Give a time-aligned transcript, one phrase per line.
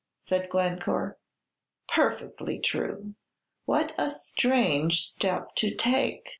[0.17, 1.19] said Glencore.
[1.89, 3.13] "Perfectly true."
[3.65, 6.27] "What a strange step to take!